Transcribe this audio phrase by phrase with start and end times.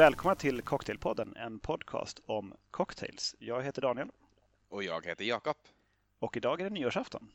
[0.00, 3.34] Välkomna till Cocktailpodden, en podcast om cocktails.
[3.38, 4.08] Jag heter Daniel.
[4.68, 5.56] Och jag heter Jakob.
[6.18, 7.32] Och idag är det nyårsafton.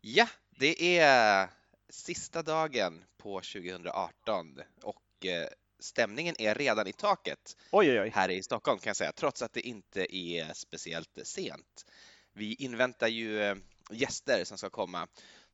[0.00, 1.48] Ja, det är
[1.88, 5.48] sista dagen på 2018 och eh,
[5.78, 8.10] stämningen är redan i taket oj, oj, oj.
[8.14, 11.86] här i Stockholm kan jag säga, trots att det inte är speciellt sent.
[12.32, 13.56] Vi inväntar ju eh,
[13.90, 15.08] gäster som ska komma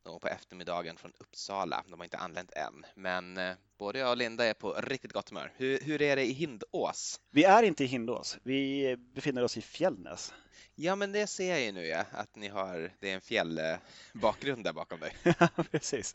[0.06, 1.84] på eftermiddagen från Uppsala.
[1.88, 5.28] De har inte anlänt än, men eh, både jag och Linda är på riktigt gott
[5.28, 5.52] humör.
[5.56, 7.20] Hur, hur är det i Hindås?
[7.30, 8.38] Vi är inte i Hindås.
[8.42, 10.34] Vi befinner oss i Fjällnäs.
[10.74, 14.64] Ja, men det ser jag ju nu ja, att ni har, det är en fjällbakgrund
[14.64, 15.16] där bakom dig.
[15.38, 16.14] Ja, precis.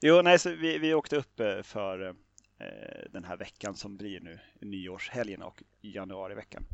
[0.00, 2.08] Jo, nej, så vi, vi åkte upp eh, för
[2.58, 6.66] eh, den här veckan som blir nu nyårshelgen och januariveckan.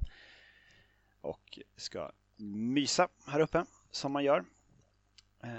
[1.20, 4.44] Och ska mysa här uppe som man gör.
[5.42, 5.50] Eh,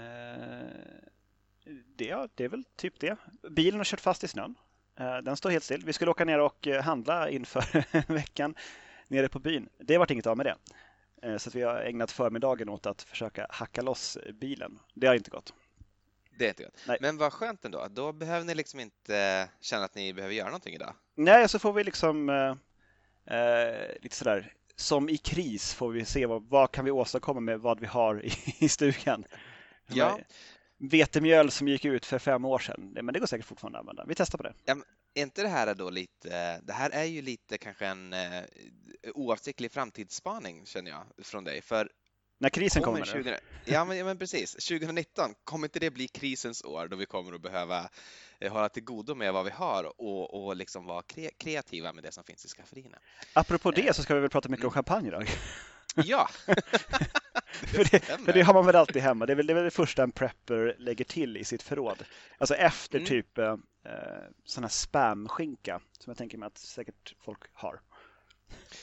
[1.96, 3.16] det, det är väl typ det.
[3.50, 4.54] Bilen har kört fast i snön.
[4.98, 5.84] Eh, den står helt still.
[5.84, 8.54] Vi skulle åka ner och eh, handla inför veckan
[9.08, 9.68] nere på byn.
[9.78, 10.56] Det vart inget av med det.
[11.38, 14.78] Så vi har ägnat förmiddagen åt att försöka hacka loss bilen.
[14.94, 15.54] Det har inte gått.
[16.38, 16.84] Det är inte gott.
[16.88, 16.98] Nej.
[17.00, 17.86] Men vad skönt ändå.
[17.90, 20.94] Då behöver ni liksom inte känna att ni behöver göra någonting idag.
[21.14, 22.28] Nej, så får vi liksom
[23.26, 27.60] eh, lite sådär som i kris får vi se vad, vad kan vi åstadkomma med
[27.60, 29.24] vad vi har i, i stugan.
[29.86, 30.18] Ja.
[30.78, 34.04] Vetemjöl som gick ut för fem år sedan, men det går säkert fortfarande att använda.
[34.04, 34.54] Vi testar på det.
[34.64, 34.76] Ja,
[35.14, 38.42] är inte det här då lite, det här är ju lite kanske en uh,
[39.14, 41.88] oavsiktlig framtidsspaning känner jag från dig, för
[42.38, 43.04] när krisen kommer?
[43.04, 44.52] kommer 20, ja, men, ja, men precis.
[44.52, 47.88] 2019, kommer inte det bli krisens år då vi kommer att behöva
[48.40, 52.04] eh, hålla till godo med vad vi har och, och liksom vara kre kreativa med
[52.04, 52.98] det som finns i skafferierna?
[53.32, 54.74] Apropå det så ska vi väl prata mycket om mm.
[54.74, 55.28] champagne idag.
[55.94, 56.28] Ja!
[57.52, 59.26] för, det, för, det, har man väl alltid hemma.
[59.26, 62.04] Det är väl, det är väl det första en prepper lägger till i sitt förråd.
[62.38, 63.08] Alltså efter mm.
[63.08, 63.56] typ eh,
[64.44, 67.80] sån här spamskinka som jag tänker mig att säkert folk har.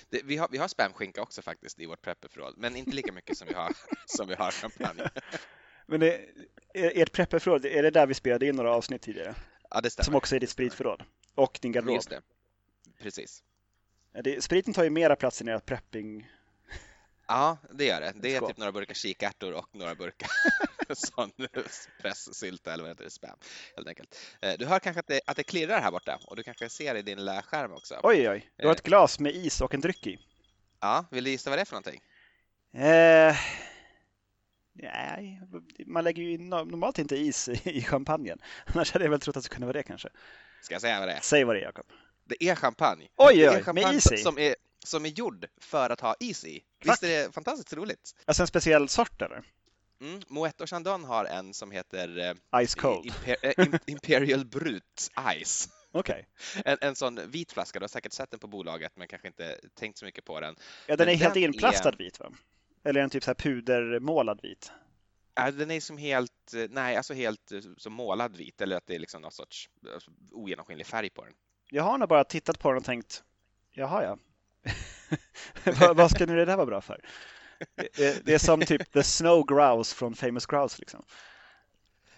[0.10, 3.38] Det, vi har, vi har spamskinka också faktiskt i vårt prepperförråd, men inte lika mycket
[3.38, 3.74] som vi har,
[4.06, 5.10] som vi har champagne.
[5.86, 6.22] Men det,
[6.74, 9.36] ert prepperförråd, är det där vi spelade in några avsnitt tidigare?
[9.70, 10.06] Ja, det stämmer.
[10.06, 11.04] Som också är ditt spritförråd
[11.36, 11.96] och din garderob?
[11.96, 12.22] Just det,
[13.02, 13.44] precis.
[14.24, 16.32] Det, spriten tar ju mera plats i ert prepping
[17.32, 18.14] Ja, det gör det.
[18.16, 20.30] Det är typ några burkar kikärtor och några burkar
[20.96, 21.32] sån
[22.02, 23.38] pressylta eller vad heter det, spam
[23.76, 24.20] helt enkelt.
[24.42, 26.96] Eh, du hör kanske att det, att det klirrar här borta och du kanske ser
[26.96, 28.00] i din lilla skärm också.
[28.04, 28.90] Oj, oj, du har ett eh.
[28.90, 30.20] glas med is och en dryck i.
[30.80, 32.02] Ja, vill du gissa vad det är för någonting?
[32.74, 33.36] Eh,
[34.74, 35.42] nej,
[35.86, 38.40] man lägger ju normalt inte is i champagnen.
[38.66, 40.10] Annars hade jag väl trott att det kunde vara det kanske.
[40.62, 41.20] Ska jag säga vad det är?
[41.22, 41.86] Säg vad det är, Jakob.
[42.26, 43.08] Det är champagne.
[43.16, 44.18] Oj, oj, oj, med is i?
[44.18, 44.56] Som är,
[44.86, 46.64] som är gjord för att ha is i.
[46.84, 48.16] Visst är det fantastiskt roligt?
[48.26, 49.44] Alltså en speciell sort eller?
[50.02, 52.20] Mm, Moet och Chandon har en som heter
[52.54, 53.06] eh, Ice Cold.
[53.06, 55.12] Imper eh, Imperial Brut
[55.44, 55.70] Ice.
[55.94, 56.24] Okay.
[56.66, 59.60] En, en sån vit flaska, du har säkert sett den på bolaget men kanske inte
[59.74, 60.56] tänkt så mycket på den.
[60.88, 61.98] Ja, den men är helt inplastad är...
[61.98, 62.32] vit va?
[62.84, 64.72] Eller är den typ så här pudermålad vit?
[65.36, 68.96] Ja, den är som helt, eh, nej, alltså helt som målad vit eller att det
[68.96, 69.70] är liksom någon sorts
[70.32, 71.34] ogenomskinlig färg på den.
[71.70, 73.24] Jag har nog bara tittat på den och tänkt,
[73.72, 74.18] jaha ja,
[75.80, 77.02] vad, vad ska nu det där vara bra för?
[77.76, 81.06] Det, det, är som typ The Snow Grouse från Famous Grouse liksom.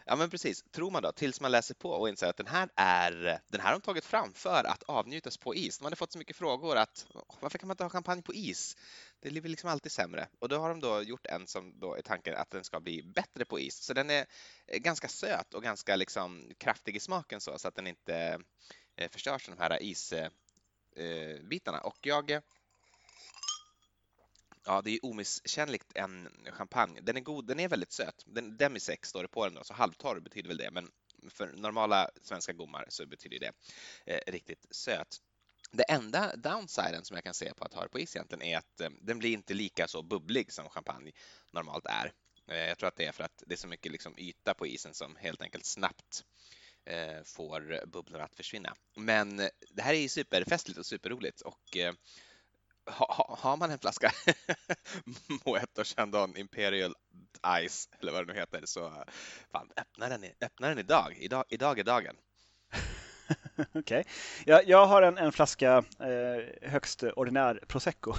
[0.05, 2.69] Ja men precis, tror man då, tills man läser på och inser att den här
[2.75, 5.77] är, den här har de tagit fram för att avnjutas på is.
[5.77, 7.05] De hade fått så mycket frågor att
[7.39, 8.77] varför kan man inte ha kampanj på is?
[9.19, 10.27] Det blir liksom alltid sämre.
[10.39, 13.03] Och då har de då gjort en som då är tanken att den ska bli
[13.03, 13.83] bättre på is.
[13.83, 14.25] Så den är
[14.67, 18.39] eh, ganska söt och ganska liksom kraftig i smaken så, så att den inte
[18.95, 20.29] eh, förstörs av de här is eh,
[20.95, 21.79] Eh, bitarna.
[21.79, 22.31] Och jag...
[22.31, 22.41] Eh,
[24.65, 27.01] ja, det är omisskännligt en champagne.
[27.01, 28.23] Den är god, den är väldigt söt.
[28.25, 30.91] Den, demisex står det på den då, så halvtorr betyder väl det, men
[31.29, 33.51] för normala svenska gommar så betyder det
[34.05, 35.17] eh, riktigt söt.
[35.71, 38.57] Det enda downsiden som jag kan se på att ha det på is egentligen är
[38.57, 41.11] att eh, den blir inte lika så bubblig som champagne
[41.51, 42.13] normalt är.
[42.47, 44.67] Eh, jag tror att det är för att det är så mycket liksom yta på
[44.67, 46.62] isen som helt enkelt snabbt Eh,
[47.25, 48.73] får bubblorna att försvinna.
[48.95, 49.37] Men
[49.69, 51.93] det här är ju superfestligt och superroligt och eh,
[52.85, 54.11] ha, har man en flaska
[55.45, 56.95] Moet och Chandon Imperial
[57.67, 59.03] Ice eller vad det nu heter så
[59.51, 61.15] fan, öppna den, öppna den idag.
[61.19, 61.43] idag.
[61.49, 62.15] Idag är dagen.
[63.57, 63.79] Okej.
[63.79, 64.03] Okay.
[64.45, 68.13] Jag, jag har en, en flaska eh, högst ordinär prosecco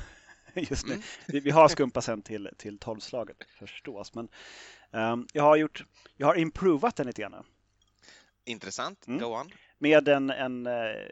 [0.55, 0.93] just nu.
[0.95, 1.05] Mm.
[1.27, 4.29] Vi, vi, har skumpa sen till, till tolvslaget förstås, men
[4.91, 5.85] um, jag har gjort,
[6.17, 7.45] jag har improvat den lite grann.
[8.45, 9.21] Intressant, mm.
[9.21, 9.51] go on.
[9.79, 11.09] Med en, en, eh,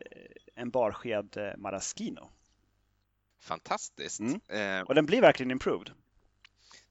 [0.55, 2.31] en barsked eh, maraschino.
[3.40, 4.20] Fantastiskt.
[4.20, 4.40] Mm.
[4.49, 5.90] Eh, och den blir verkligen improved.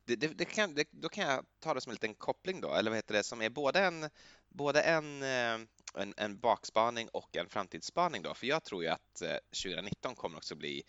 [0.06, 2.92] det, det, det kan, då kan jag ta det som en liten koppling då, eller
[2.92, 4.10] vad heter det, som är både en,
[4.50, 9.22] både en, en, en bakspaning och en framtidsspaning då, för jag tror ju att
[9.64, 10.84] 2019 kommer också bli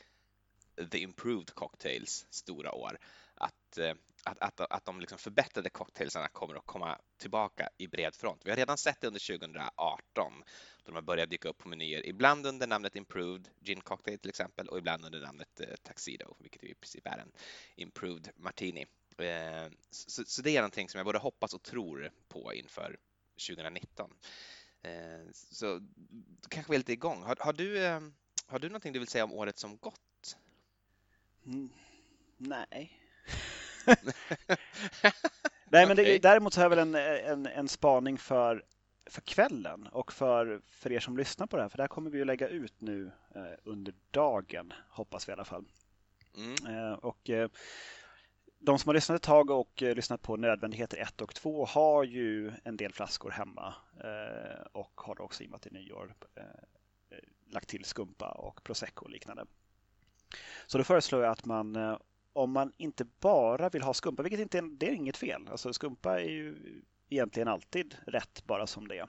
[0.86, 2.98] the improved cocktails stora år.
[3.34, 3.94] Att, eh,
[4.24, 8.40] att, att, att de liksom förbättrade cocktailsarna kommer att komma tillbaka i bred front.
[8.44, 10.32] Vi har redan sett det under 2018
[10.84, 14.28] då de har börjat dyka upp på menyer, ibland under namnet Improved Gin Cocktail till
[14.28, 17.32] exempel och ibland under namnet eh, Tuxedo, vilket i princip är en
[17.76, 18.86] Improved Martini.
[19.18, 22.96] Eh, så, så, det är någonting som jag både hoppas och tror på inför
[23.48, 24.10] 2019.
[24.82, 25.80] Eh, så
[26.48, 27.22] kanske vi är lite igång.
[27.22, 28.00] Har, har, du, eh,
[28.46, 30.00] har du någonting du vill säga om året som gått?
[31.46, 31.70] Mm,
[32.38, 32.98] nej.
[35.70, 38.64] Nej, men det, däremot så har jag väl en, en, en spaning för,
[39.06, 41.68] för kvällen och för, för er som lyssnar på det här.
[41.68, 45.32] För det här kommer vi att lägga ut nu eh, under dagen, hoppas vi i
[45.32, 45.64] alla fall.
[46.36, 46.76] Mm.
[46.76, 47.48] Eh, och eh,
[48.58, 52.04] de som har lyssnat ett tag och eh, lyssnat på Nödvändigheter 1 och 2 har
[52.04, 53.74] ju en del flaskor hemma
[54.04, 56.44] eh, och har också i och med att det är nyår eh,
[57.46, 59.46] lagt till skumpa och prosecco och liknande.
[60.66, 61.98] Så då föreslår jag att man
[62.32, 65.48] om man inte bara vill ha skumpa, vilket inte är, det är inget fel.
[65.50, 66.56] Alltså skumpa är ju
[67.08, 69.08] egentligen alltid rätt bara som det är.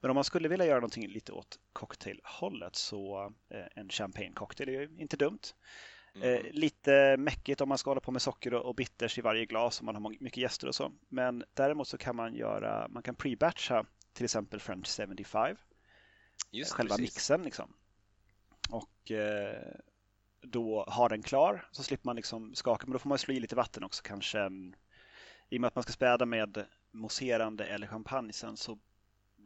[0.00, 4.68] Men om man skulle vilja göra någonting lite åt cocktailhållet så eh, en champagne cocktail
[4.68, 5.40] är ju inte dumt.
[6.14, 6.46] Eh, mm.
[6.46, 9.80] Eh, lite mäckigt om man ska hålla på med socker och, bitters i varje glas
[9.80, 10.92] om man har mycket gäster och så.
[11.08, 15.56] Men däremot så kan man göra, man kan pre-batcha till exempel French 75.
[16.50, 17.14] Just själva precis.
[17.14, 17.72] mixen liksom.
[18.70, 19.74] Och eh,
[20.42, 22.86] då ha den klar så slipper man liksom skaka.
[22.86, 24.50] Men då får man slå i lite vatten också kanske.
[25.48, 28.78] I och med att man ska späda med mousserande eller champagne sen så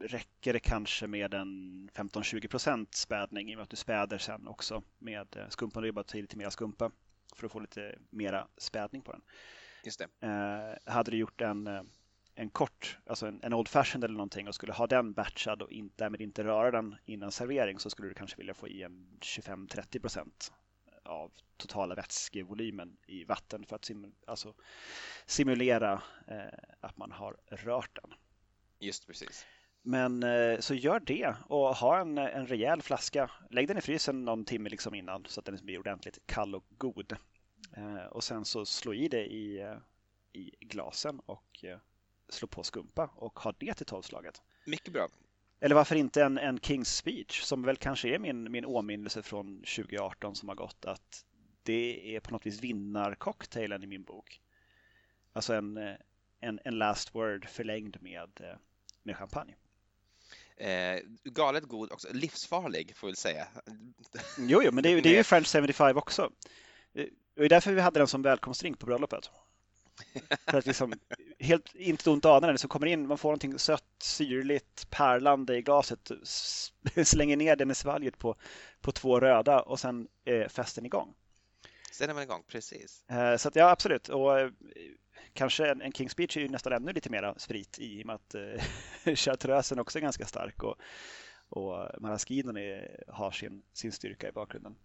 [0.01, 4.83] räcker det kanske med en 15-20% spädning i och med att du späder sen också
[4.99, 5.83] med eh, skumpan.
[5.83, 6.91] Det är bara att ta i lite mer skumpa
[7.37, 9.23] för att få lite mera spädning på den.
[9.85, 10.27] Just det.
[10.27, 11.83] Eh, hade du gjort en, eh,
[12.35, 15.73] en kort, alltså en, en Old Fashioned eller någonting och skulle ha den batchad och
[15.73, 19.19] in, därmed inte röra den innan servering så skulle du kanske vilja få i en
[19.21, 20.53] 25-30%
[21.07, 24.55] av totala vätskevolymen i vatten för att sim alltså,
[25.27, 28.15] simulera eh, att man har rört den.
[28.79, 29.47] Just precis.
[29.83, 33.31] Men eh, så gör det och ha en, en rejäl flaska.
[33.51, 36.65] Lägg den i frysen någon timme liksom innan så att den blir ordentligt kall och
[36.69, 37.17] god.
[37.77, 39.77] Eh, och sen så slå i det i,
[40.33, 41.65] i glasen och
[42.29, 44.43] slå på skumpa och ha det till tolvslaget.
[44.67, 45.09] Mycket bra.
[45.61, 49.57] Eller varför inte en, en King's Speech som väl kanske är min, min åminnelse från
[49.57, 51.25] 2018 som har gått att
[51.63, 54.41] det är på något vis vinnarcocktailen i min bok.
[55.33, 55.77] Alltså en,
[56.41, 58.59] en, en last word förlängd med,
[59.03, 59.55] med champagne.
[60.57, 63.49] Eh, galet god också, livsfarlig får vi säga.
[64.39, 66.33] Jo, jo men det är, det är ju French 75 också.
[66.93, 69.31] Det är därför vi hade den som välkomstdrink på bröllopet.
[70.51, 70.95] För att liksom,
[71.39, 76.11] helt, inte ont anande, så kommer in, man får någonting sött, syrligt, pärlande i glaset,
[77.05, 78.37] slänger ner den i svalget på,
[78.81, 81.15] på två röda och sen är festen igång.
[81.93, 83.05] Sen är man igång, precis.
[83.11, 84.09] Eh, så att, ja, absolut.
[84.09, 84.51] Och eh,
[85.33, 88.15] kanske en, en King's Speech är ju nästan ännu lite mera sprit i och med
[88.15, 90.77] att eh, chartreusen också är ganska stark och,
[91.49, 92.57] och maraschinen
[93.09, 94.77] har sin, sin styrka i bakgrunden.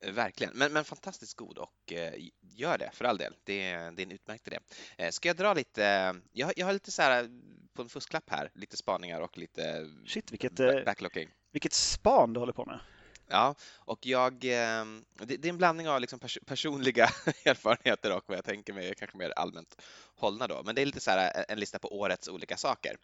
[0.00, 3.36] Eh, verkligen, men, men fantastiskt god och eh, gör det för all del.
[3.44, 4.58] Det, det är en utmärkt idé.
[4.96, 6.14] Eh, ska jag dra lite?
[6.32, 7.28] Jag, jag har lite så här
[7.72, 11.28] på en fusklapp här, lite spaningar och lite Shit, vilket, backlocking.
[11.52, 12.80] Vilket span du håller på med.
[13.28, 17.04] Ja, och jag, eh, det, är en blandning av liksom pers personliga
[17.44, 19.82] erfarenheter och vad jag tänker mig kanske mer allmänt
[20.16, 20.62] hållna då.
[20.64, 22.96] Men det är lite så här en lista på årets olika saker.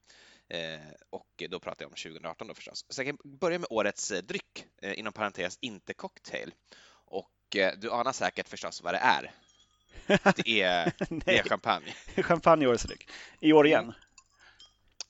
[0.49, 2.85] Eh, och då pratar jag om 2018 då förstås.
[2.89, 6.55] Så jag kan börja med årets dryck, inom parentes inte cocktail.
[7.11, 9.33] Och eh, du anar säkert förstås vad det är.
[10.37, 10.93] Det är,
[11.25, 11.95] det är champagne.
[12.23, 13.11] champagne årets dryck.
[13.41, 13.95] I år igen.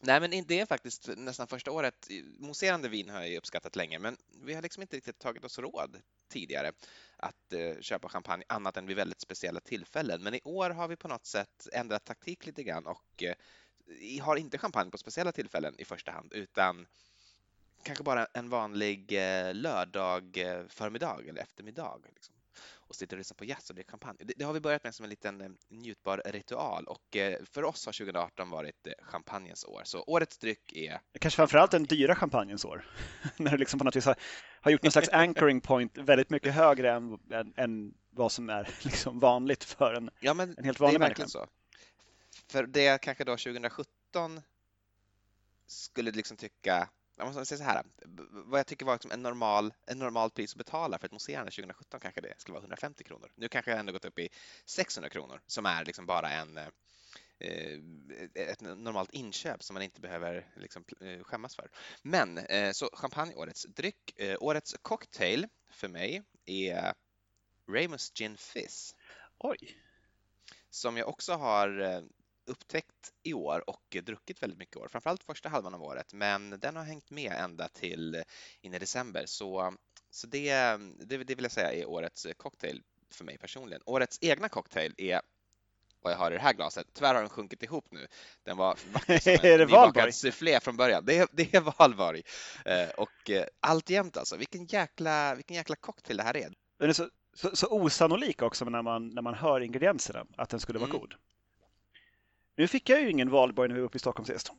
[0.03, 2.09] Nej, men det är faktiskt nästan första året.
[2.39, 5.97] Mousserande vin har jag uppskattat länge, men vi har liksom inte riktigt tagit oss råd
[6.29, 6.73] tidigare
[7.17, 10.23] att eh, köpa champagne annat än vid väldigt speciella tillfällen.
[10.23, 13.35] Men i år har vi på något sätt ändrat taktik lite grann och eh,
[14.23, 16.87] har inte champagne på speciella tillfällen i första hand, utan
[17.83, 22.01] kanske bara en vanlig eh, lördag eh, förmiddag eller eftermiddag.
[22.15, 22.35] Liksom.
[22.73, 24.17] Och sitter och lyssnar på jazz och dricker champagne.
[24.21, 27.65] Det, det, har vi börjat med som en liten eh, njutbar ritual och eh, för
[27.65, 29.83] oss har 2018 varit eh, champagnens år.
[29.85, 31.01] Så årets dryck är...
[31.21, 32.85] Kanske framförallt den dyra champagnens år.
[33.37, 34.17] När du liksom på något vis har,
[34.61, 38.69] har gjort någon slags anchoring point väldigt mycket högre än, än, än vad som är
[38.83, 41.27] liksom vanligt för en, ja, men en helt vanlig människa.
[41.27, 41.47] Så.
[42.49, 44.41] För det kanske då 2017
[45.67, 46.89] skulle liksom tycka
[47.21, 47.83] jag måste säga så här,
[48.31, 51.51] vad jag tycker var liksom en, normal, en normal pris att betala för ett museerna
[51.51, 53.33] 2017 kanske det skulle vara 150 kronor.
[53.35, 54.29] Nu kanske jag ändå gått upp i
[54.65, 56.69] 600 kronor som är liksom bara en eh,
[58.35, 61.71] ett normalt inköp som man inte behöver liksom eh, skämmas för.
[62.03, 64.21] Men eh, så champagne, årets dryck.
[64.41, 66.93] Årets cocktail för mig är
[67.69, 68.95] Ramos Gin Fizz.
[69.39, 69.59] Oj!
[70.71, 72.03] Som jag också har
[72.47, 76.51] upptäckt i år och druckit väldigt mycket i år, framförallt första halvan av året, men
[76.51, 78.23] den har hängt med ända till
[78.61, 79.25] in i december.
[79.27, 79.75] Så,
[80.11, 80.53] så det,
[80.99, 83.83] det, det vill jag säga är årets cocktail för mig personligen.
[83.87, 85.21] Årets egna cocktail är
[86.03, 86.87] vad jag har i det här glaset.
[86.93, 88.07] Tyvärr har den sjunkit ihop nu.
[88.43, 91.05] Den var vacker som en nybakad soufflé från början.
[91.05, 92.23] Det är, det är Valborg.
[92.65, 96.53] Eh, och eh, alltjämt alltså, vilken jäkla, vilken jäkla cocktail det här är.
[96.79, 100.61] Den är så, så, så osannolik också när man, när man hör ingredienserna, att den
[100.61, 101.01] skulle vara mm.
[101.01, 101.15] god.
[102.61, 104.53] Nu fick jag ju ingen valborg när vi var uppe i Stockholm sist.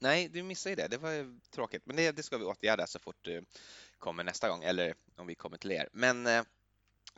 [0.00, 0.88] Nej, du missade ju det.
[0.88, 3.44] Det var ju tråkigt, men det, det ska vi åtgärda så fort du
[3.98, 5.88] kommer nästa gång, eller om vi kommer till er.
[5.92, 6.42] Men eh,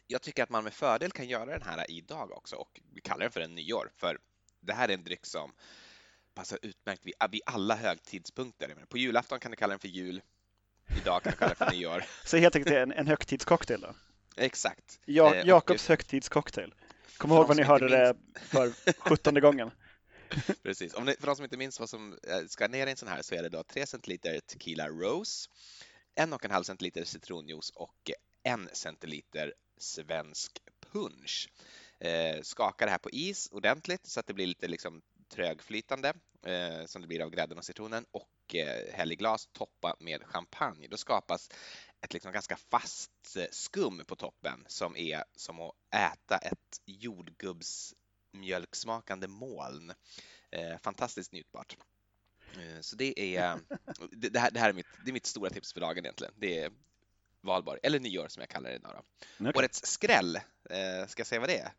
[0.07, 3.21] jag tycker att man med fördel kan göra den här idag också och vi kallar
[3.21, 4.19] den för en nyår, för
[4.61, 5.53] det här är en dryck som
[6.35, 8.77] passar utmärkt vid, vid alla högtidspunkter.
[8.89, 10.23] På julafton kan du kalla den för jul,
[11.03, 12.05] idag kan du kalla den för nyår.
[12.25, 13.95] Så helt enkelt en, en högtidscocktail då?
[14.37, 15.01] Exakt.
[15.05, 16.75] Ja, eh, Jakobs högtidscocktail.
[17.17, 19.71] Kom ihåg vad ni hörde det för sjuttonde gången.
[20.63, 20.95] Precis.
[20.95, 23.09] Om ni, för de som inte minns vad som eh, ska ner i en sån
[23.09, 25.49] här så är det då 3 centiliter tequila rose,
[26.15, 28.11] en och en halv centiliter citronjuice och
[28.43, 30.59] en centiliter svensk
[30.93, 31.49] punch.
[31.99, 36.13] Eh, skaka det här på is ordentligt så att det blir lite liksom trögflytande
[36.47, 40.23] eh, som det blir av grädden och citronen och eh, häll i glas, toppa med
[40.25, 40.89] champagne.
[40.89, 41.51] Då skapas
[42.01, 47.95] ett liksom ganska fast eh, skum på toppen som är som att äta ett jordgubbs
[48.33, 49.93] mjölksmakande moln.
[50.51, 51.77] Eh, fantastiskt njutbart.
[52.55, 53.59] Eh, så det är,
[54.11, 56.35] det, här, det här är, mitt, det är mitt stora tips för dagen egentligen.
[56.37, 56.73] Det är
[57.41, 59.03] valborg, eller nyår som jag kallar det idag.
[59.39, 59.53] Okay.
[59.55, 61.73] Årets skräll, eh, ska jag säga vad det är?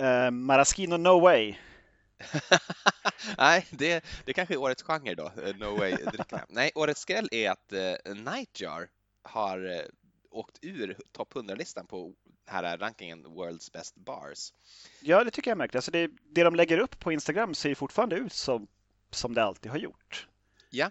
[0.00, 1.56] Uh, Maraschino No Way.
[3.38, 6.44] Nej, det, det kanske är årets genre då, No Way-drickorna.
[6.48, 7.72] Nej, årets skräll är att
[8.16, 8.88] Nightjar
[9.22, 9.86] har
[10.30, 12.14] åkt ur topp 100-listan på
[12.46, 14.52] här rankingen World's Best Bars.
[15.00, 15.78] Ja, det tycker jag märkte.
[15.78, 18.66] Alltså det, det de lägger upp på Instagram ser ju fortfarande ut som,
[19.10, 20.28] som det alltid har gjort.
[20.70, 20.90] Ja.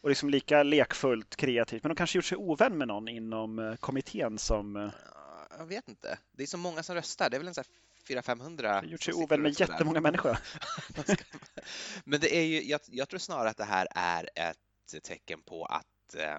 [0.00, 1.82] Och liksom lika lekfullt, kreativt.
[1.82, 4.76] Men de kanske gjort sig ovän med någon inom eh, kommittén som...
[4.76, 4.90] Eh,
[5.58, 6.18] jag vet inte.
[6.32, 7.30] Det är så många som röstar.
[7.30, 7.64] Det är väl en sån
[8.08, 8.86] 400-500.
[8.86, 10.38] Gjort sig ovän med jättemånga människor.
[12.04, 15.64] Men det är ju, jag, jag, tror snarare att det här är ett tecken på
[15.64, 16.38] att eh,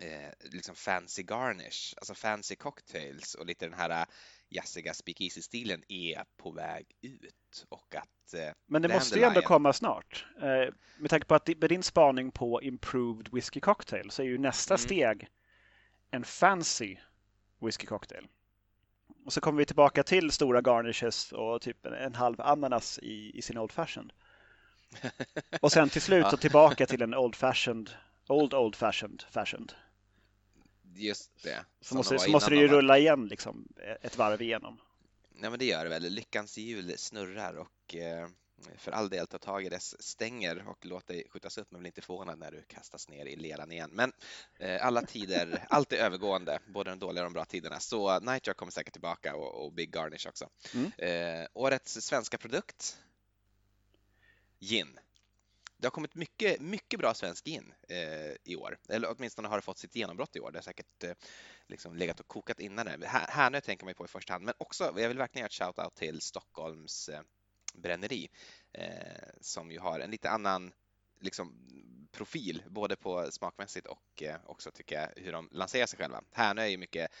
[0.00, 4.06] eh, liksom fancy garnish, alltså fancy cocktails och lite den här
[4.48, 9.72] jazziga speakeasy-stilen är på väg ut och att eh, Men det måste ju ändå komma
[9.72, 10.26] snart.
[10.36, 14.38] Eh, med tanke på att med din spaning på improved whisky cocktail så är ju
[14.38, 14.78] nästa mm.
[14.78, 15.28] steg
[16.10, 16.96] en fancy
[17.60, 18.28] whisky cocktail.
[19.24, 23.42] Och så kommer vi tillbaka till stora garnishes och typ en halv ananas i, i
[23.42, 24.12] sin old fashioned.
[25.62, 26.36] Och sen till slut ja.
[26.36, 27.90] tillbaka till en old fashioned,
[28.28, 29.72] old old fashioned, fashioned.
[30.94, 31.64] Just det.
[31.80, 33.68] Så måste, så måste det ju rulla igen liksom
[34.02, 34.80] ett varv igenom.
[35.30, 36.02] Nej men det gör det väl.
[36.02, 38.28] Lyckans hjul snurrar och eh,
[38.76, 41.88] för all del ta tag i dess stänger och låt dig skjutas upp men bli
[41.88, 43.90] inte förvånad när du kastas ner i leran igen.
[43.92, 44.12] Men
[44.58, 47.80] eh, alla tider, allt är övergående, både de dåliga och de bra tiderna.
[47.80, 50.48] Så Nightjar kommer säkert tillbaka och, och Big Garnish också.
[50.74, 50.92] Mm.
[50.98, 52.98] Eh, årets svenska produkt?
[54.58, 54.98] Gin.
[55.80, 59.62] Det har kommit mycket, mycket bra svensk gin eh, i år, eller åtminstone har det
[59.62, 60.50] fått sitt genombrott i år.
[60.50, 61.12] Det har säkert eh,
[61.66, 63.06] liksom legat och kokat innan det.
[63.06, 65.76] Här, Härnö tänker man på i första hand, men också, jag vill verkligen göra ett
[65.76, 67.20] shout-out till Stockholms eh,
[67.74, 68.28] bränneri
[68.72, 70.72] eh, som ju har en lite annan
[71.20, 71.54] liksom,
[72.12, 76.22] profil, både på smakmässigt och eh, också tycker jag hur de lanserar sig själva.
[76.32, 77.16] Härnö är ju mycket Eh,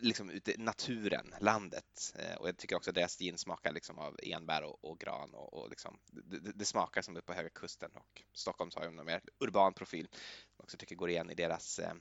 [0.00, 2.14] liksom ute i naturen, landet.
[2.18, 5.34] Eh, och jag tycker också att deras gin smakar liksom av enbär och, och gran
[5.34, 8.88] och, och liksom, det, det, smakar som uppe på Höga Kusten och Stockholm har ju
[8.88, 10.08] en mer urban profil
[10.56, 11.92] som också tycker går igen i deras eh,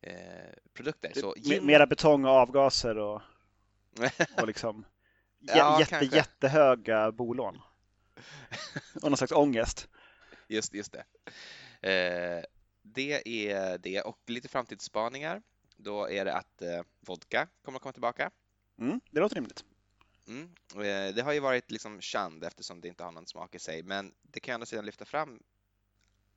[0.00, 1.12] eh produkter.
[1.14, 1.66] Så gin...
[1.66, 3.22] Mera betong och avgaser och,
[4.40, 4.84] och liksom
[5.38, 6.16] ja, jätte, kanske.
[6.16, 7.60] jättehöga bolån.
[9.02, 9.88] och någon slags ångest.
[10.48, 11.04] Just, just det.
[11.88, 12.44] Eh,
[12.82, 15.42] det är det och lite framtidsspaningar
[15.82, 18.30] då är det att eh, vodka kommer att komma tillbaka.
[18.78, 19.64] Mm, det låter rimligt.
[20.26, 20.54] Mm.
[20.74, 23.82] Eh, det har ju varit liksom känd eftersom det inte har någon smak i sig,
[23.82, 25.42] men det kan andra sidan lyfta fram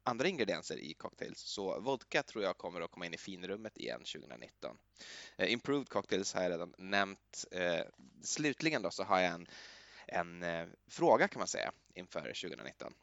[0.06, 1.40] andra ingredienser i cocktails.
[1.40, 4.78] Så vodka tror jag kommer att komma in i finrummet igen 2019.
[5.38, 7.46] Eh, improved cocktails har jag redan nämnt.
[7.52, 7.82] Eh,
[8.24, 9.48] slutligen då så har jag en,
[10.08, 12.94] en eh, fråga kan man säga inför 2019.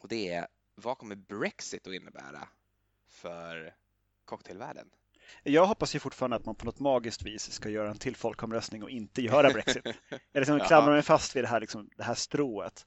[0.00, 2.48] Och det är vad kommer Brexit att innebära
[3.06, 3.74] för
[4.24, 4.90] cocktailvärlden?
[5.42, 8.82] Jag hoppas ju fortfarande att man på något magiskt vis ska göra en till folkomröstning
[8.82, 9.84] och inte göra Brexit.
[10.32, 12.86] jag liksom klamrar mig fast vid det här, liksom, det här strået.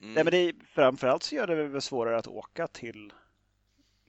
[0.00, 0.14] Mm.
[0.14, 3.12] Nej, men det är, framförallt så gör det väl svårare att åka till,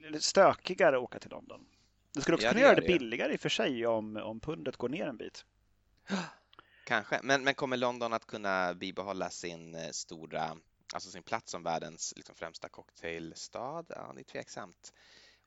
[0.06, 1.66] eller stökigare att åka till London.
[2.14, 4.40] Det skulle också ja, kunna göra det, det billigare i och för sig om, om
[4.40, 5.46] pundet går ner en bit.
[6.86, 10.58] Kanske, men, men kommer London att kunna bibehålla sin eh, stora,
[10.94, 13.86] alltså sin plats som världens liksom, främsta cocktailstad?
[13.90, 14.94] Ja, det är tveksamt.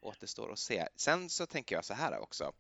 [0.05, 0.89] Återstår att se.
[0.97, 2.53] Sen så tänker jag så här också,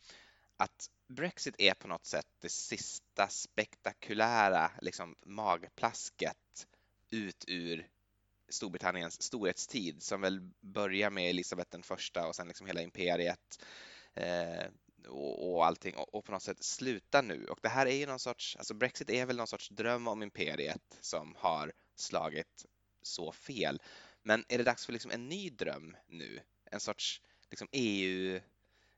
[0.56, 6.66] att Brexit är på något sätt det sista spektakulära liksom, magplasket
[7.10, 7.88] ut ur
[8.48, 13.64] Storbritanniens storhetstid som väl börjar med Elisabeth den första och sen liksom hela imperiet
[14.14, 14.66] eh,
[15.08, 17.46] och, och allting och, och, på något sätt slutar nu.
[17.46, 20.22] Och det här är ju någon sorts, alltså Brexit är väl någon sorts dröm om
[20.22, 22.66] imperiet som har slagit
[23.02, 23.82] så fel.
[24.22, 26.40] Men är det dags för liksom en ny dröm nu?
[26.70, 27.20] En sorts
[27.54, 28.40] liksom EU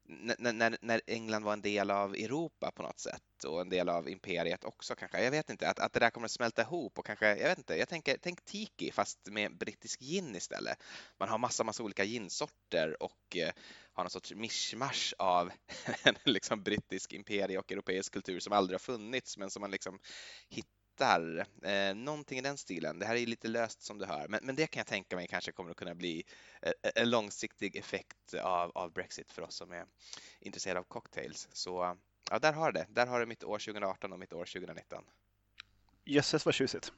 [0.09, 3.89] när, när, när, England var en del av Europa på något sätt och en del
[3.89, 5.25] av imperiet också kanske.
[5.25, 7.59] Jag vet inte, att, att det där kommer att smälta ihop och kanske, jag vet
[7.59, 10.83] inte, jag tänker, tänk Tiki fast med brittisk gin istället.
[11.19, 13.53] Man har massa, massa olika ginsorter och eh,
[13.93, 15.53] har någon sorts mischmasch av
[16.03, 19.99] en liksom brittisk imperie och europeisk kultur som aldrig har funnits men som man liksom
[20.49, 22.99] hittar hittar eh, någonting i den stilen.
[22.99, 25.27] Det här är lite löst som du hör, men, men det kan jag tänka mig
[25.27, 26.25] kanske kommer att kunna bli
[26.63, 29.85] eh, en långsiktig effekt av, av Brexit för oss som är
[30.41, 31.49] intresserade av cocktails.
[31.53, 31.97] Så
[32.31, 32.87] ja, där har det.
[32.89, 35.05] Där har du mitt år 2018 och mitt år 2019.
[36.05, 36.93] Jösses vad tjusigt.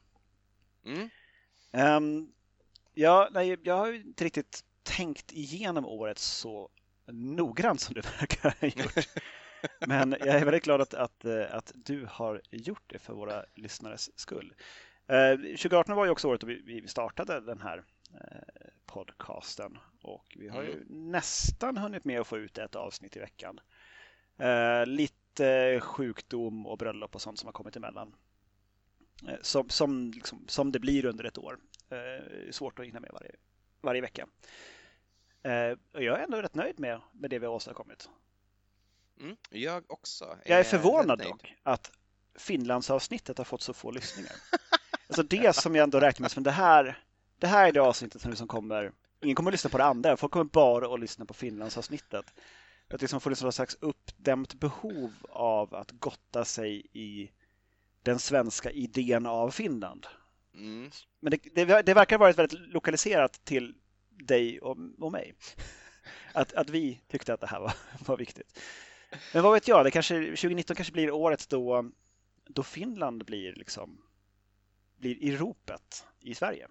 [0.84, 1.10] Mm.
[1.72, 2.32] Um,
[2.94, 6.70] ja, nej, jag har inte riktigt tänkt igenom året så
[7.06, 9.08] noggrant som du verkar ha gjort.
[9.88, 13.44] Men jag är väldigt glad att, att, eh, att du har gjort det för våra
[13.54, 14.54] lyssnares skull.
[15.06, 20.48] 2018 eh, var ju också året då vi startade den här eh, podcasten och vi
[20.48, 21.10] har ju mm.
[21.10, 23.60] nästan hunnit med att få ut ett avsnitt i veckan.
[24.86, 28.14] Lite sjukdom och bröllop och sånt som har kommit emellan.
[29.42, 31.58] Som, som, liksom, som det blir under ett år.
[32.50, 33.34] Svårt att hinna med varje,
[33.80, 34.26] varje vecka.
[35.92, 38.08] Jag är ändå rätt nöjd med, med det vi har åstadkommit.
[39.20, 40.38] Mm, jag också.
[40.44, 41.90] Jag är förvånad dock att
[42.38, 44.32] Finlandsavsnittet har fått så få lyssningar.
[45.08, 47.02] alltså det som jag ändå räknar med som det här,
[47.38, 50.16] det här är det avsnittet som liksom kommer, ingen kommer att lyssna på det andra,
[50.16, 52.34] folk kommer bara att lyssna på Finlandsavsnittet.
[52.90, 57.30] Att liksom få liksom någon slags uppdämt behov av att gotta sig i
[58.02, 60.06] den svenska idén av Finland.
[60.54, 60.90] Mm.
[61.20, 63.74] Men det, det, det verkar ha varit väldigt lokaliserat till
[64.10, 65.34] dig och, och mig.
[66.32, 67.72] Att, att vi tyckte att det här var,
[68.06, 68.58] var viktigt.
[69.32, 71.90] Men vad vet jag, det kanske, 2019 kanske blir året då,
[72.44, 74.02] då Finland blir, liksom,
[74.96, 76.68] blir i ropet i Sverige.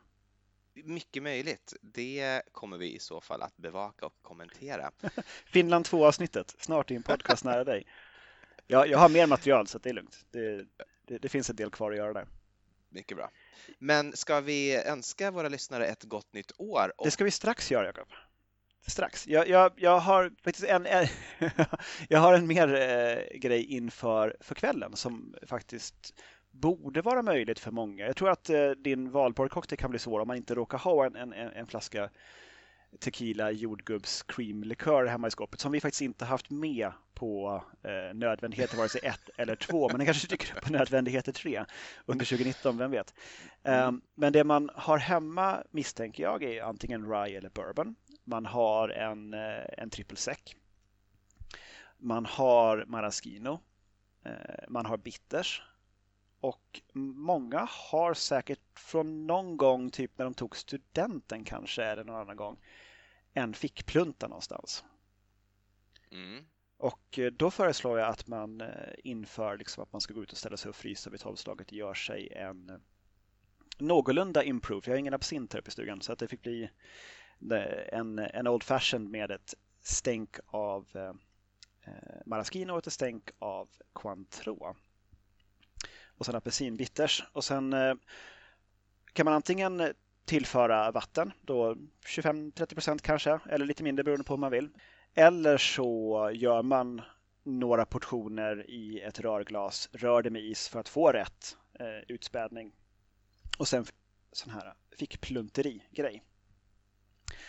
[0.74, 1.74] Mycket möjligt.
[1.82, 4.92] Det kommer vi i så fall att bevaka och kommentera.
[5.46, 7.88] Finland 2-avsnittet, snart i en podcast nära dig.
[8.68, 10.26] Jag, jag har mer material så det är lugnt.
[10.32, 10.66] Det,
[11.06, 12.28] det, det finns en del kvar att göra där.
[12.90, 13.32] Mycket bra.
[13.80, 16.94] Men ska vi önska våra lyssnare ett gott nytt år?
[16.98, 17.06] Och...
[17.06, 18.08] Det ska vi strax göra, Jakob
[18.88, 19.28] strax.
[19.28, 20.88] Jag, jag, jag har faktiskt en,
[22.10, 26.14] jag har en mer eh, grej inför för kvällen som faktiskt
[26.52, 28.06] borde vara möjligt för många.
[28.06, 31.16] Jag tror att eh, din valborgcocktail kan bli svår om man inte råkar ha en,
[31.16, 32.10] en, en flaska
[33.00, 38.78] tequila jordgubbs creamlikör hemma i skåpet som vi faktiskt inte haft med på eh, nödvändigheter
[38.78, 41.66] vare sig ett eller två, men den kanske dyker upp på nödvändigheter tre
[42.06, 43.14] under 2019, vem vet.
[43.64, 47.96] Eh, men det man har hemma misstänker jag är antingen rye eller bourbon.
[48.30, 50.56] Man har en, eh, en trippelsec.
[51.98, 53.60] Man har maraschino.
[54.24, 55.64] Eh, man har bitters.
[56.40, 62.16] Och många har säkert från någon gång, typ när de tog studenten kanske, eller någon
[62.16, 62.58] annan gång,
[63.34, 64.84] en fickplunta någonstans.
[66.12, 66.46] Mm.
[66.78, 68.64] Och eh, då föreslår jag att man
[68.98, 71.94] inför liksom att man ska gå ut och ställa sig och frysa vid tolvslaget gör
[71.94, 72.82] sig en
[73.78, 74.88] någorlunda improved.
[74.88, 76.70] Jag har ingen absint här uppe i stugan så att det fick bli
[77.92, 81.14] en, en Old Fashioned med ett stänk av eh,
[81.86, 84.76] eh maraschino och ett stänk av Cointreau.
[86.18, 87.24] Och sen apelsinbitters.
[87.34, 87.96] Och sen eh,
[89.14, 89.94] kan man antingen
[90.26, 94.70] tillföra vatten, då 25-30% kanske, eller lite mindre beroende på hur man vill.
[95.14, 97.02] Eller så gör man
[97.44, 102.72] några portioner i ett rörglas, rör det med is för att få rätt eh, utspädning.
[103.58, 103.86] Och sen
[104.32, 106.24] sån här fickplunteri-grej.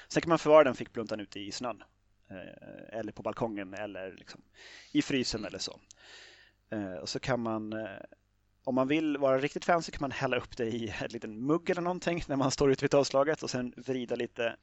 [0.08, 1.82] Sen kan man förvara den fickpluntan ute i snön.
[2.30, 4.40] Eh, eller på balkongen eller liksom
[4.92, 5.80] i frysen eller så.
[6.70, 8.00] Eh, och så kan man, eh,
[8.64, 11.70] om man vill vara riktigt fancy kan man hälla upp det i en liten mugg
[11.70, 14.56] eller någonting när man står ute vid tolvslaget och sen vrida lite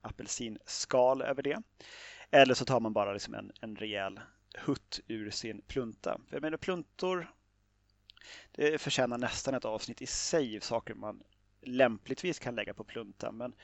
[0.00, 1.62] apelsinskal över det.
[2.30, 4.20] Eller så tar man bara liksom en, en rejäl
[4.54, 6.20] hutt ur sin plunta.
[6.28, 7.32] För jag menar pluntor,
[8.52, 11.22] det förtjänar nästan ett avsnitt i sig, saker man
[11.62, 13.32] lämpligtvis kan lägga på plunta.
[13.32, 13.54] Men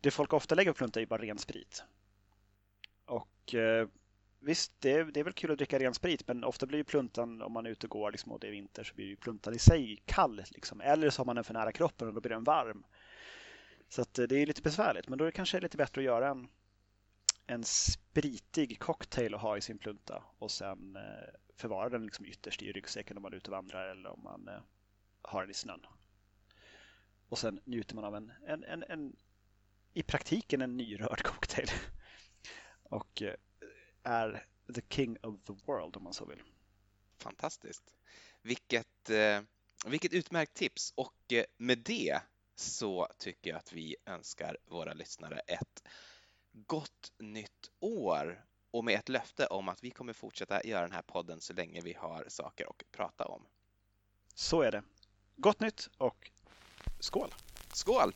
[0.00, 1.84] det folk ofta lägger på plunta är ju bara ren sprit.
[3.04, 3.88] Och eh,
[4.40, 6.84] visst, det är, det är väl kul att dricka ren sprit, men ofta blir ju
[6.84, 9.16] pluntan, om man är ute och går liksom, och det är vinter, så blir ju
[9.16, 10.42] pluntan i sig kall.
[10.50, 10.80] Liksom.
[10.80, 12.84] Eller så har man den för nära kroppen och då blir den varm.
[13.88, 16.04] Så att, eh, det är lite besvärligt, men då är det kanske lite bättre att
[16.04, 16.48] göra en,
[17.46, 21.02] en spritig cocktail att ha i sin plunta och sen eh,
[21.56, 24.48] förvara den liksom ytterst i ryggsäcken om man är ute och vandrar eller om man
[24.48, 24.60] eh,
[25.22, 25.86] har den i snön.
[27.28, 29.16] Och sen njuter man av en, en, en, en
[29.96, 31.68] i praktiken en nyrörd cocktail.
[32.82, 33.34] och eh,
[34.02, 36.42] är the king of the world om man så vill.
[37.18, 37.94] Fantastiskt.
[38.42, 39.40] Vilket, eh,
[39.86, 42.20] vilket utmärkt tips och eh, med det
[42.54, 45.82] så tycker jag att vi önskar våra lyssnare ett
[46.52, 51.02] gott nytt år och med ett löfte om att vi kommer fortsätta göra den här
[51.02, 53.46] podden så länge vi har saker att prata om.
[54.34, 54.82] Så är det.
[55.36, 56.30] Gott nytt och
[57.00, 57.34] skål!
[57.72, 58.12] Skål!